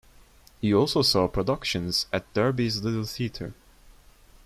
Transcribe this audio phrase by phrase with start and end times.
[0.59, 3.53] He also saw productions at Derby's Little Theatre.